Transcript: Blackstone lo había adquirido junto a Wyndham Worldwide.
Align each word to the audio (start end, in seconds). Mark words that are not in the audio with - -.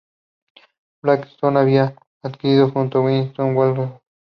Blackstone 1.03 1.53
lo 1.53 1.59
había 1.59 1.95
adquirido 2.23 2.71
junto 2.71 2.97
a 2.97 3.01
Wyndham 3.03 3.55
Worldwide. 3.55 3.99